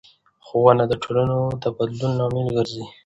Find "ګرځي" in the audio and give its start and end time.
2.55-2.83